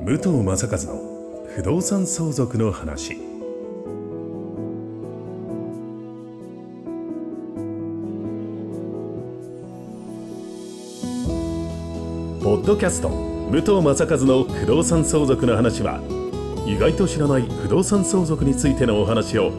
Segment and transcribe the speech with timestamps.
[0.00, 3.16] 武藤正和の不動産相続の話。
[12.40, 16.00] ポッドキャスト武藤正和の不動産相続の話は
[16.64, 19.52] 意外と知らない不動産相続についてのお話を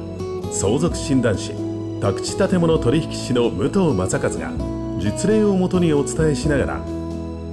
[0.53, 1.51] 相続診断士
[1.99, 4.51] 宅地建物取引士の武藤正和が
[4.99, 6.98] 実例をもとにお伝えしながら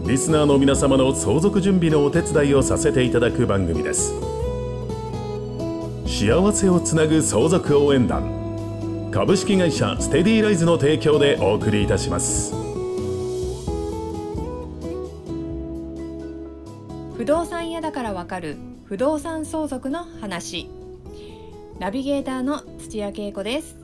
[0.06, 4.14] リスナーの皆様の相続準備のお手伝いをさせていただく番組です。
[6.06, 9.10] 幸せをつなぐ相続応援団。
[9.10, 12.54] 株式会社ステディライズの提供でお送りいたします。
[17.16, 20.70] 不動産屋だからわかる不動産相続の話。
[21.80, 23.76] ナビゲーターの土屋恵子です。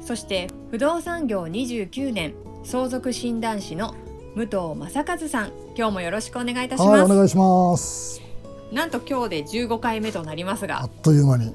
[0.00, 2.32] そして不動産業29年
[2.64, 3.94] 相続診断士の
[4.34, 5.52] 武藤正和さん。
[5.76, 8.20] 今日もよろしくお願いいたします、はい、お願いします。
[8.72, 10.82] なんと今日で15回目となりますが。
[10.82, 11.54] あっという間に。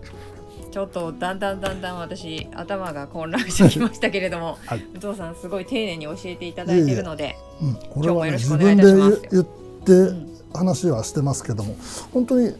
[0.71, 8.83] ちょっとだんだんだんだん私頭が混乱してきましたけれども、 はい、武藤さんすごい丁寧に教えていただいているので、うん、これは、ね、自分で
[9.31, 11.77] 言って話はしてますけども、うん、
[12.11, 12.55] 本当に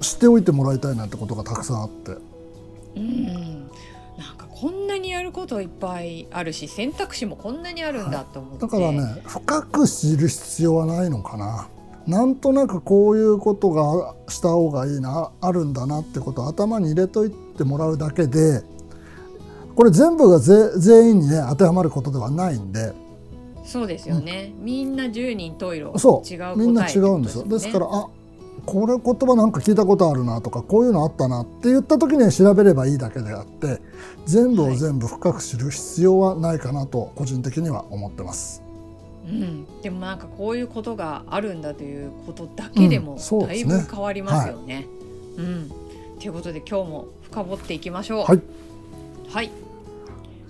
[0.00, 2.16] 知っておいてもらいたいなってことがたくさんあって。
[2.96, 3.65] うん
[5.06, 11.68] にやることいっぱいあるし選択肢もこんなにあるんだと思って、はい、だからね深く知る必要はないのかな。
[12.06, 18.62] なんとなくこういうことがした方がいいなあるんだなってことを頭に入れといてもらうだけで
[19.74, 22.92] これ全部が全員にね当てはまることではないんで。
[23.64, 25.98] そうですよね、うん、みんな10人十色。
[25.98, 26.28] そう。
[26.28, 27.44] 違うみんな違うんですよ。
[27.44, 28.08] ですからあ
[28.66, 33.80] これ言葉なんか聞いたことあるなとかこういうのあったなって言った時には調べればいいだけであって
[34.26, 38.62] 全部を全部深く知る必要はないかなと個人的には思ってます。
[39.24, 44.86] うん、でもなんかこういうことがあるんだということだけでもだいぶ変わりますよね。
[45.36, 48.24] うん、ねはい、うん、ということで今日も深掘っていきましょう。
[48.24, 48.40] はい、
[49.28, 49.50] はい。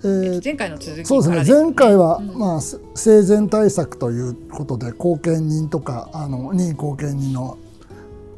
[0.03, 1.61] えー、前回の続き、ね、そうですね。
[1.63, 7.57] 前回は、うん、まあ、生前対策ということで後見人とかあの任意後見人の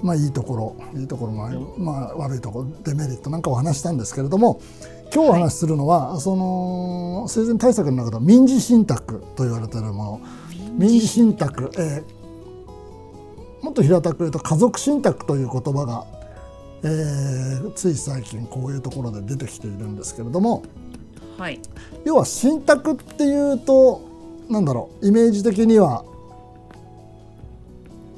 [0.01, 4.61] まあ、いいところいいところもある、まあ、悪いところデメリットなんかを話したんですけれども
[5.13, 10.21] 今日お話しするのは、はい、その生前対策の中で民事信託と言われているもの。
[10.77, 16.05] 民事信託、えー、もっと平たく言うと家族信託という言葉が、
[16.83, 20.63] えー、つい最近こういうところで出てきているんですけれども、
[21.37, 21.59] はい、
[22.05, 24.01] 要は信託っていうと
[24.49, 26.05] なんだろうイメージ的には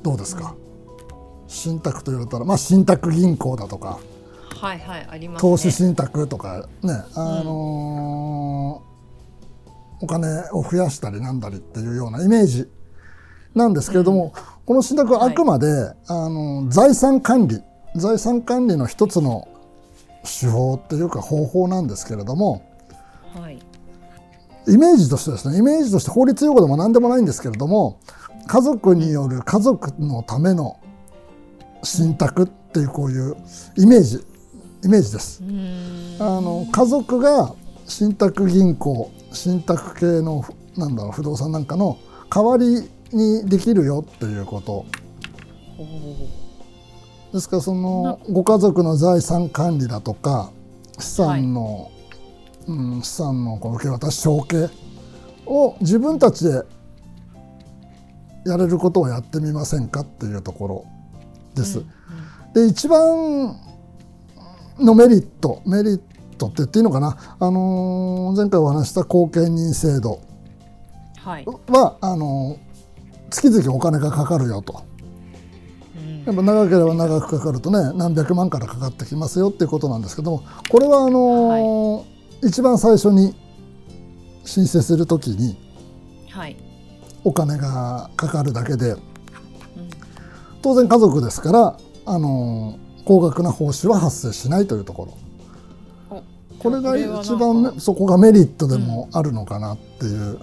[0.04, 0.56] どうですか、
[1.52, 4.00] 信託と言われたら、まあ、信託銀行だとか、
[4.56, 12.70] はいはいあります、ね、投資信託とかね、あのー、お金を増やしたりなんだりっていうようなイメージ
[13.54, 14.32] なんですけれども、うん、
[14.66, 17.62] この信託はあくまで、はい、あの財産管理
[17.96, 19.50] 財産管理の一つの
[20.24, 22.64] 手法っていうか方法なんですけれども、
[23.34, 23.60] はい、
[24.70, 28.00] イメージとしてですねイメージとして法律用語でも何でもないんですけれども
[28.48, 30.81] 家族による家族のための
[31.84, 33.36] 信託っていうこういう
[33.78, 34.26] イメージ
[34.84, 35.44] イメージです。
[36.20, 37.54] あの家族が
[37.88, 40.44] 信託銀行信託系の
[40.78, 41.98] なんだろう不動産なんかの
[42.34, 44.86] 代わりにできるよっていうこと。
[47.34, 50.52] ですからそのご家族の財産管理だとか
[51.00, 51.92] 資産の、はい、
[52.68, 54.70] うん、資産のこう受け渡し承継
[55.46, 56.64] を自分たちで
[58.46, 60.86] やれることをやってみませんかっていうところ
[61.56, 61.84] です。
[62.54, 63.56] で一番
[64.80, 66.02] のメリットメリッ
[66.38, 70.20] トって言っていいのかな、あのー、前回お話した後見人制度。
[71.24, 71.46] は、はい、
[72.02, 74.84] あのー、月々お金がかかるよと。
[76.26, 82.04] やっぱ長ければ長くかかるとね何百万からかかってきますよっていうことなんですけどもこれはあのーは
[82.44, 83.36] い、一番最初に
[84.46, 85.58] 申請するときに
[87.24, 88.96] お金がかかるだけで、
[90.62, 96.22] 当然家族ですからあの高額な報酬は発生しないというところ。
[96.60, 100.40] これが一番そこがメリットでもあるのかなっていう、うん、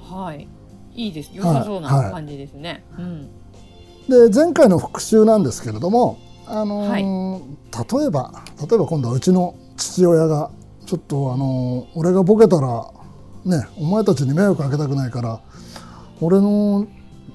[0.00, 0.48] はい。
[0.94, 1.30] いいです。
[1.34, 3.04] 良さそうな感じですね、はい。
[3.04, 3.12] はい
[4.08, 10.50] うん、で前回の復習なんですけれどもあのーはい、例えば例えば今度はうちの父親が
[10.86, 12.90] ちょっとあのー、俺がボケたら
[13.44, 15.40] ねお前たちに迷惑かけたくないから
[16.20, 16.86] 俺の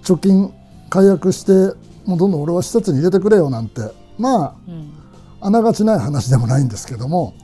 [0.03, 0.53] 貯金
[0.89, 3.81] 解約してもうどんどん俺は施設に入れてくれよなんて。
[4.17, 4.91] まあ、うん、
[5.39, 7.35] あながちない話でもないんですけども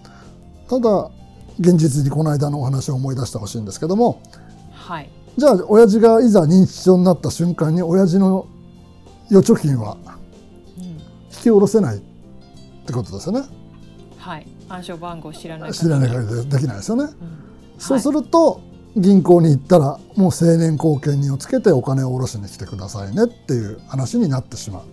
[0.70, 1.10] ただ
[1.58, 4.22] 現実にこの間のお話を思い出してほしいんですけども、
[4.74, 8.48] はい、じゃあ親父がいざ認知症になった瞬間に親父の
[9.32, 9.96] 預貯金は
[11.46, 12.02] き下ろせないっ
[12.86, 13.48] てことですよね。
[14.18, 14.48] はい。
[14.68, 17.12] 暗証番号知らない知らない限りでできないですよね、うん。
[17.78, 18.62] そうすると
[18.96, 24.84] 銀行に行ったらもう成年後見人をつけてお金を下ろしに来てくださいねっていう話になってしまう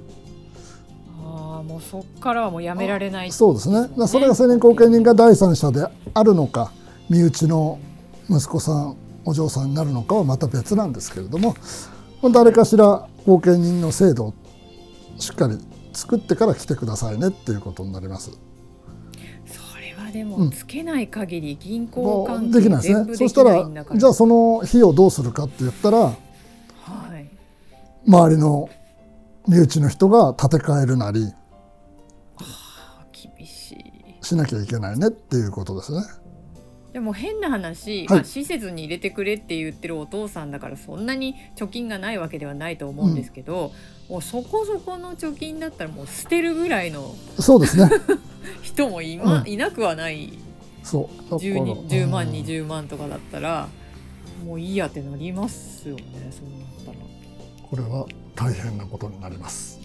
[1.24, 6.72] ああもうそっからはもうやめられないそうですねそれが成年後見人が第三者であるのか
[7.08, 7.78] 身内の
[8.28, 11.54] 息子さんお嬢さんになるのかはまた別なんですけれども
[12.32, 14.34] 誰かしら後見人の制度を
[15.18, 15.58] しっかり
[15.92, 18.30] 作ってから来てくださいねっていうことになります。
[19.92, 26.14] はでうんもつけない限り銀行も関係うできないですねそしたらじゃあその費用どうするかって言ったらは
[27.18, 27.28] い。
[28.06, 28.68] 周りの
[29.48, 31.32] 身内の人が建て替えるなり
[32.38, 34.24] あ厳しい。
[34.24, 36.02] しなきゃいけないねっていうことですね。
[36.92, 43.72] でも変な話、はいまあ、施設に入れてくれって言ってるお父さんだからそんなに貯金がないわけではないと思うんですけど、
[44.10, 47.90] もうそこそこの貯金だったらもう捨てるぐらいのそうですね。
[48.60, 50.38] 人もい,、まうんいなくはない
[50.82, 51.30] そう。
[51.30, 53.68] だから 10, 10万うん20万とかだったら
[54.44, 57.06] もういいやってなりますよねそうなったら。
[57.70, 59.80] これは大変なことになります。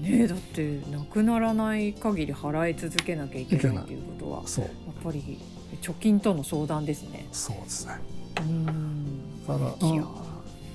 [0.00, 4.64] ねえだってなくならない限り払い続けなきゃいけないっていうことはや。
[4.64, 5.38] っぱり
[5.80, 7.28] 貯金との相談ですね。
[7.32, 7.98] そうですね。
[8.40, 10.06] うんだうん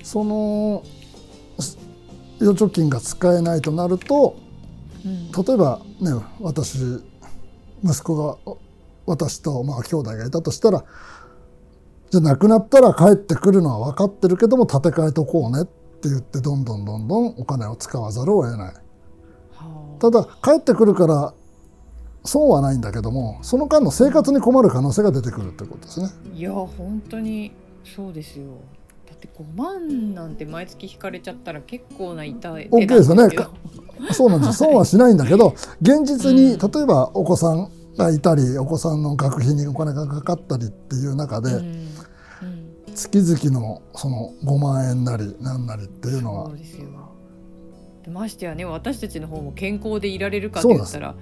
[0.02, 0.82] その
[1.58, 1.78] す
[2.40, 4.36] 預貯金が使えないとなると
[5.04, 6.10] うん例えばね
[6.40, 6.78] 私
[7.84, 8.58] 息子がお
[9.06, 10.84] 私とまあ兄弟がいたとしたら
[12.10, 18.74] じゃあ亡くなったら帰ってくるのは分かってるけども建て替えとこうねって言ってどんどんどんどんお金を使わざるを得ない。
[18.74, 21.34] はあただ帰ってくるから
[22.24, 26.08] 損はないんだけどもその間の生活に困る可能性が出てくるってことですね。
[26.34, 27.52] いや本当に
[27.96, 28.46] そうですよ。
[29.08, 32.68] だって5万なんて毎月引かれちゃったら結構な痛い。
[32.70, 33.36] 大きいですよね
[34.12, 41.88] そうなんです損はしないんだけど現実にうん例えばお子さんがいたりお子さんの学費にお金がかかったりっていう中で、うんうん
[42.94, 46.88] 月々のその5万円なり何なりっていうのはそうですよ。
[48.04, 51.14] でましてやね私たちの方も健康でいられるかって言ったら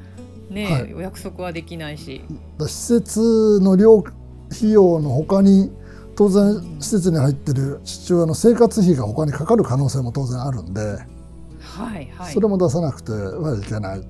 [0.50, 2.23] ね、はいお約束はできないし。
[2.58, 4.05] だ施設の料
[4.50, 5.70] 費用の他に
[6.17, 12.32] 当然施設に入ってる父親の生活費が他にかかる可能性も当然あるんで、はいはい。
[12.35, 14.02] それも出さなくてはいけない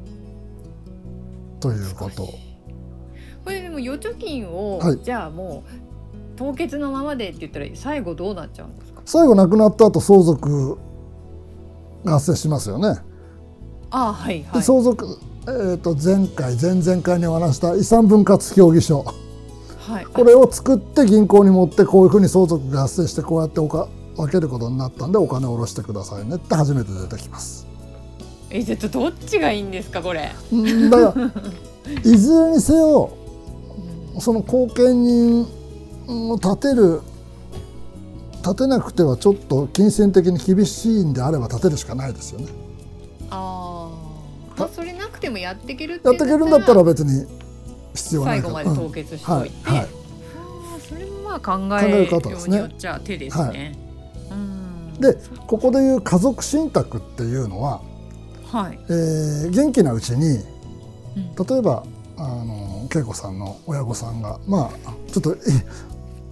[1.61, 2.27] ということ。
[3.45, 9.03] これでも預貯金を、はいじゃあもう凍結のままでって言ったら最後どうなっちゃうんですか？
[9.05, 10.79] 最後亡くなった後相続
[12.03, 12.99] が発生しますよね。
[13.91, 14.63] ああはいはでい。
[14.63, 15.19] 相続、
[15.51, 19.05] えー、と前回前々回にお話した遺産分割協議書
[19.79, 20.07] はい。
[20.07, 27.67] これを作って銀行に持ってこういうふうに相続が発生してこうやっておか分けることになったんでお金を下ろしてくださいねって初めて出てきます。
[28.51, 30.31] えじゃあどっちがいいんですかこれ？
[30.53, 31.31] うんだから
[31.93, 33.11] いずれにせよ
[34.21, 35.47] その後見人
[36.31, 37.01] を立てる
[38.39, 42.47] 立てなくてはちょっと金銭的に厳しいんであれば立てるしかないですよね。
[43.31, 44.57] ああ。
[44.57, 44.90] たそれ
[45.31, 47.27] なくてもやっていけるってやっていけるんだったら別に
[47.95, 49.67] 必要ない最後まで凍結しといて。
[49.67, 53.79] はいはいああそれもまあ考考ええよう方ですねによっちゃ手ですね。
[54.31, 55.01] うん。
[55.01, 55.15] で
[55.47, 57.81] ここでいう家族信託っていうのは、
[58.51, 58.79] はい。
[58.89, 60.39] えー元気なうちに
[61.17, 61.85] うん例えば
[62.17, 65.37] あの恵子さんの親御さんがまあちょっとえ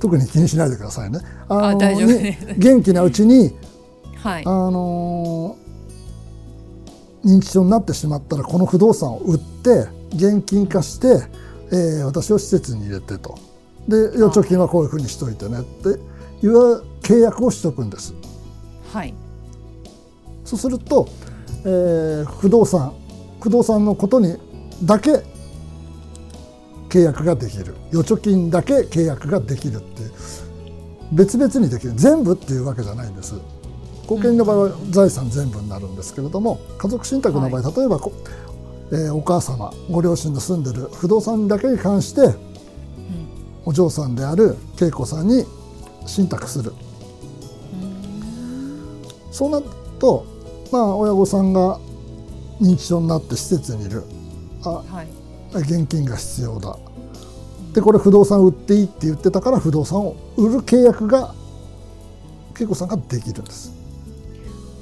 [0.01, 1.21] 特に気にしないでくださいね。
[1.49, 3.55] あのあ大丈夫にです元気なうちに
[4.23, 4.51] はいあ。
[4.51, 5.57] の
[7.25, 11.09] 認知症になってしまったらこの不動産を売って現金化して、
[11.71, 13.39] えー私を施設に入れてと
[13.87, 15.89] で預貯金はこういうふうにしといてねって
[16.47, 18.15] いう契約をしとくんです。
[18.93, 19.15] はい。
[20.45, 21.09] そうすると、
[21.65, 22.95] えー不動産
[23.41, 24.37] 不動産のことに
[24.83, 25.23] だけ
[26.89, 30.13] 契約ができる預貯金だけ契約ができるっていう
[31.13, 33.35] 別々にできる全部っていうわけじゃないんです。
[34.09, 38.13] 後見人の場合は財産全部になるんですけれども家族信託の場合、例えばこ、
[38.91, 42.37] えーお母様ご両親の住んでる不動産だけに関してうん。
[43.67, 45.45] お嬢さんである恵子さんに
[46.07, 46.73] 信託する。
[49.31, 49.67] そうなる
[50.01, 50.25] と
[50.73, 51.79] まあ親御さんが
[52.61, 54.05] 認知症になって施設にいる。
[54.65, 55.09] あはい。
[55.61, 56.79] 現金が必要だ。
[57.75, 61.35] でこれ不動産売っていいって言ってたから不動産を売る契約が
[62.59, 63.78] 恵子さんができるんです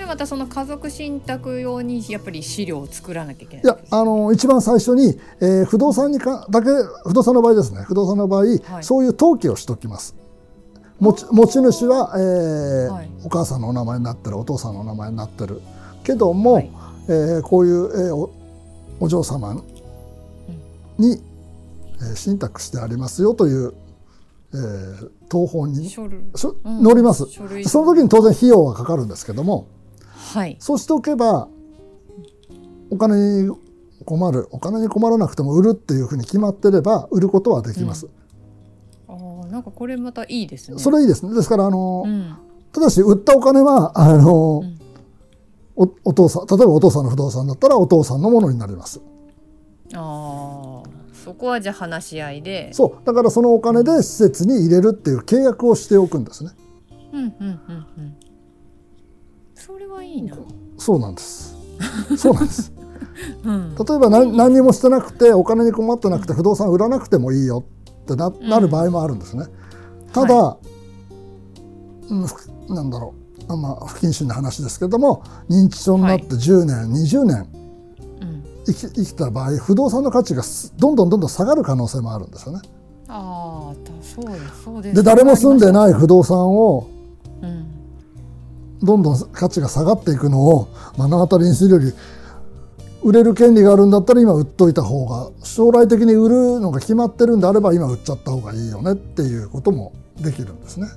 [0.06, 6.68] でまたその家族信託用にやっぱり資料を作らなきゃいけないいやあの一番最初に、えー不動産にかだけ
[7.04, 7.82] 不動産の場合ですね。
[7.82, 8.84] 不動産の場合、はい。
[8.84, 10.14] そういう登記をしておきます。
[11.00, 13.10] 持ち持ち主は、えーはい。
[13.24, 15.60] お母さんのお名前になってるお父さんのお名前になってる。
[16.04, 16.70] けども、はい。
[17.08, 18.30] えーこういう、えーお
[19.00, 19.60] お嬢様
[20.98, 21.20] に、
[22.00, 23.74] えー信託してありますよという、
[24.54, 26.08] えー東本に載
[26.94, 27.64] ります、書類。
[27.64, 29.66] その時に当然費用はかかるんですけども
[30.34, 30.56] はい。
[30.58, 31.48] そうしておけば
[32.90, 33.56] お金に
[34.04, 38.08] 困るお金に困らなくても売るっていうふうに決まってれば売ることはできます、
[39.08, 40.78] あーなんかこれまたいいですね。
[40.78, 41.34] それいいですね。
[41.34, 42.36] ですからあの、うん。
[42.72, 44.78] ただし売ったお金はあの、うん。
[45.76, 49.00] おお父さん例えばお父さんの不動産だったらお父さんのものになります。
[49.94, 52.72] ああそこはじゃあ話し合いで。
[52.72, 53.06] そう。
[53.06, 56.50] だからそのお金で施設に入れるっていう契約をしておくんですね。
[57.12, 58.16] うんうんうんうん
[59.66, 60.36] それはいいな。
[60.78, 61.56] そうなんです。
[62.16, 62.72] そうなんです。
[63.44, 63.74] うん。
[63.74, 67.64] 例えば何何にもしてなくてお金に困ってなくて不動産売らなくてもいいよ
[68.02, 69.46] ってななる場合もあるんですね。
[70.12, 70.56] ただ、
[72.08, 73.14] うんふなんだろ
[73.48, 73.52] う。
[73.52, 77.48] あまあ不謹慎な話ですけども認知症になって10年、20年
[78.20, 82.60] うん生き生きた場合不動産の価値がすどんどんどんどん下がる可能性もあるんですよね。
[83.08, 84.62] ああそうです。
[84.64, 84.96] そうです。
[84.96, 86.95] で誰も住んでい、ない不動産をうん、
[88.82, 90.68] どんどん価値が下がっていくのを
[90.98, 91.92] 目の当たりにするより
[93.02, 100.88] 売れる権利があるんだったら今売っといた方が将来的に売るのが決まってるんであれば今売っちゃった方がいいよねっていうこともできるんですね。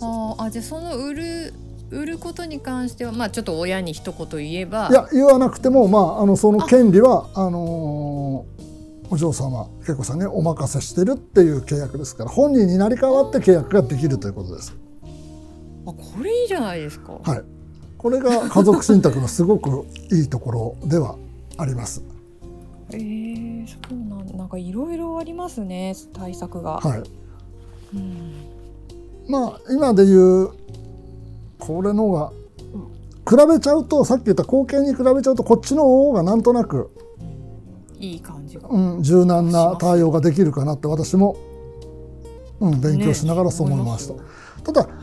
[0.00, 1.54] あーあじゃあその売る
[1.90, 8.62] 売ることに関してはまあちょっと親に一言言えばいや言わなくても、まあ、あのその権利はあのー
[9.12, 14.74] お嬢様恵子さんにお任せしてるっていう契約ですから本人になり代わって契約ができるということです。
[15.86, 17.42] あこれいいじゃないですか、はい、
[17.98, 21.16] これが家族信託のすごくいいところでは
[21.58, 22.02] あります。
[22.92, 27.02] えー、そうなんなんかいろいろありますね対策が、はい。
[27.96, 28.32] うん。
[29.28, 30.50] まあ今で言う
[31.58, 32.32] これのが
[33.28, 36.90] 比べちゃうとさっき言った後継に比べちゃうとこっちの方がなんとなく、
[38.00, 41.36] いい感じが、うん、柔軟な対応ができるかなって私も、
[42.58, 44.14] うん、勉強しながらそう思いました。
[44.14, 44.20] ね
[44.64, 45.01] ただはい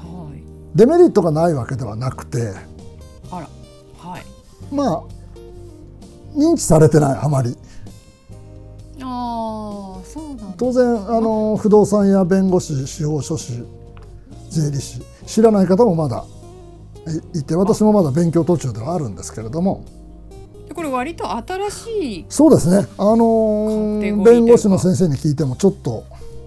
[0.76, 2.54] デメリットがないわけではなくて
[3.32, 3.48] あら
[3.98, 4.26] はい。
[4.74, 5.04] まあ
[6.36, 7.58] 認知されてないあまり。
[9.02, 10.46] ああそうなんだ。
[10.58, 13.64] 当然あの不動産や弁護士司法書士
[14.50, 16.26] 税理士知らない方もまだ
[17.34, 19.84] いいて私もまだ勉強途中ではあるんですけれども。
[20.68, 22.88] でこれ割と新しいそうですね。
[22.98, 26.04] あの弁護士の先生に聞いてもちょっと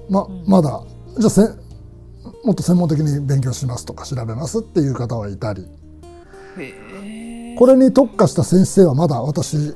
[0.09, 0.45] まん。
[0.47, 0.83] まだ
[1.19, 1.43] じゃあせ
[2.45, 5.67] もっと専門的に勉強しますとか調べますっていう方はいたり。
[7.57, 9.75] これに特化した先生はまだ私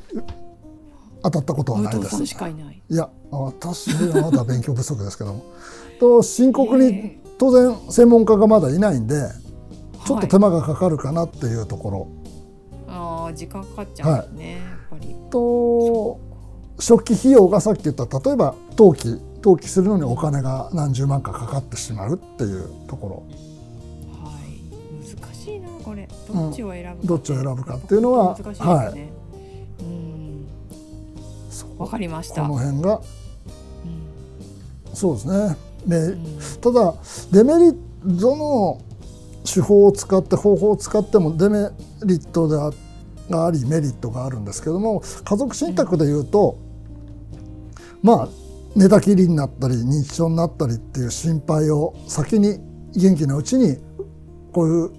[1.23, 2.23] 当たったことはないです。
[2.23, 2.83] いない。
[2.89, 5.45] いや私はまだ勉強不足ですけども。
[5.99, 9.29] と深刻にへ当然専門家がまだいないんで
[10.05, 12.09] ちょっと手はい間がかかるかなっていうところ、
[12.87, 14.59] ああ時間かかっちゃうんですね、や
[14.97, 15.17] っぱり。
[15.31, 16.19] と
[16.79, 24.25] 初期費用がさっき言った例えば登記登記するのにお金が何十万かかかってしまうっていうところ。
[24.25, 24.59] はい。
[25.07, 26.09] 難しいなこれ。
[26.35, 29.03] どっちを選ぶか、どっちを選ぶかっていうのは難しい
[29.83, 30.47] うん。
[31.49, 31.81] そう。
[31.81, 33.01] わかりましこた、の辺が。
[34.89, 34.97] うん。
[34.97, 35.57] そうですね。
[35.87, 36.39] でうん。
[36.61, 36.95] ただ
[37.31, 38.81] デメリットの
[39.45, 41.71] 手法を使って方法を使ってもデメ
[42.05, 42.73] リットであ
[43.31, 46.59] がありメリットがあるんですけども家族信託でいうと、
[48.03, 48.46] まあ
[48.77, 52.59] 寝たきりになったり認知症になったりっていう心配を先に
[52.95, 53.79] 元気なうちに
[54.53, 54.93] こういう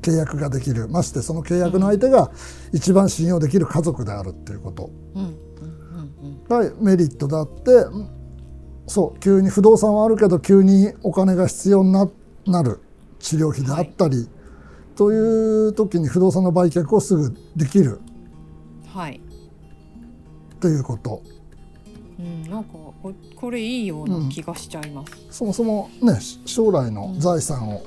[0.00, 0.88] 契約ができる。
[0.88, 2.32] ましてその契約の相手が
[2.72, 4.90] 一番信用できる家族であるっていうこと。
[6.48, 7.86] がメリットであって
[8.88, 12.08] そう急に不動産はあるけど急にお金が必要にな
[12.46, 12.80] なる
[13.20, 14.28] 治療費であったり、
[14.96, 18.00] という時に不動産の売却をすぐできる。
[18.84, 19.20] うんはい、
[20.58, 21.22] ということ
[22.20, 27.82] うん、なんかここれいいような気がしちゃいます、そもそもね将来の財産を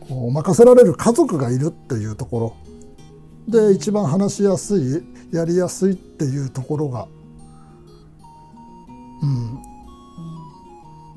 [0.00, 2.56] こう任せられる家族がいるっていうところ。
[3.48, 7.08] で一番話しやすいやりやすいっていうところが、
[9.22, 9.58] うん、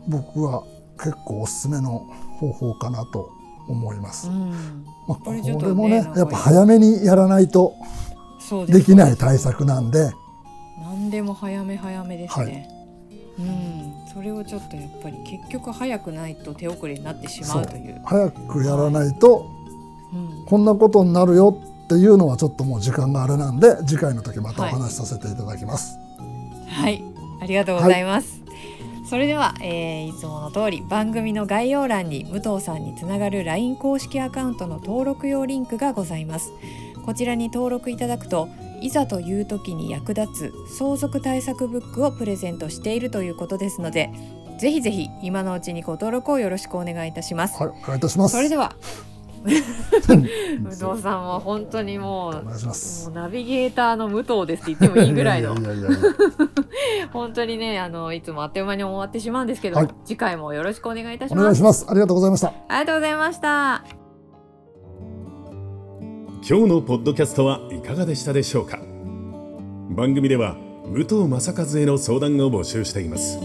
[0.07, 0.63] 僕は
[0.97, 1.99] 結構おすすめの
[2.39, 3.29] 方法かなと
[3.67, 4.29] 思います。
[4.29, 4.49] うん。
[5.07, 5.41] まあ、ここれ
[5.73, 7.73] もねねやっぱ早めにやらないと
[8.67, 10.11] できない対策なんで、
[10.81, 12.69] 何でも早め早めですね、
[13.39, 13.93] うん。
[14.13, 18.01] それをちょっとやっぱり結局早くないと手遅れになってしまうという。
[18.05, 19.49] 早くやらないと
[20.13, 20.45] うん。
[20.45, 25.97] こんなことになるよっていうのはちょっともう時間があれなんで次回の時またお話しさせていただきます。
[26.67, 27.03] はい、
[27.41, 28.41] ありがとうございます。
[29.09, 36.53] それでは、えーいつもの通り番組の概要欄に武藤さんにつながる LINE 公式アカウントの登録用リンクがございます。
[37.05, 38.47] こちらに登録いただくと
[38.81, 44.11] いざという時に役立つ相続対策ブックをプレゼントしているということですので
[44.59, 47.57] ぜひぜひ今のうちにご登録をよろしくお願いいたします。
[47.61, 48.35] はい、お願いいたします。
[48.35, 48.75] それでは
[49.43, 52.33] 武藤さんは本当にもう。
[52.43, 55.55] もうナビゲーターの武藤ですって言ってもいいぐらいの
[57.11, 61.85] 本当にねあのいつもあっという間に終わってしまうんですけども、はい次回もよろしくお願いいたしおます願いします。
[61.89, 62.47] ありがとうございました。
[62.49, 64.00] ありがとうございました
[66.43, 68.79] 今日のポッドキャストはいかがでしたでしょうか？
[69.91, 70.55] 番組では
[70.87, 73.37] 武藤正和への相談を募集しています。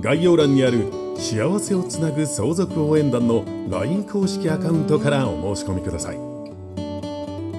[0.00, 0.84] 概要欄にある
[1.16, 6.16] 幸せをつなぐ相続応援団の LINE 公式アカウントからお申し込みください。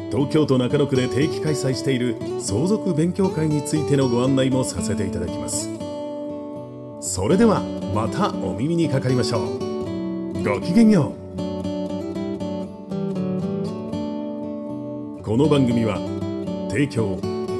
[0.10, 5.70] 東京都中野区で定期開催している相続勉強会についてのご案内もさせていただきます。
[7.02, 7.62] それでは
[7.94, 10.42] またお耳にかかりましょう。
[10.42, 11.21] ごきげんよう。
[15.32, 15.98] この番組は
[16.70, 17.18] 提供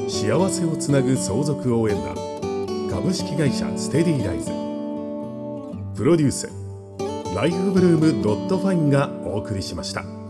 [0.10, 4.52] 幸せをつなぐ相続応援団株式会社ステディライズ
[5.96, 6.52] プロデュース
[7.34, 10.21] Life Bloom.Fun がお送りしました。